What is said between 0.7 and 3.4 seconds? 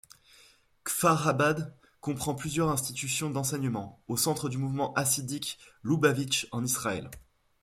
Kfar-Habad comprend plusieurs institutions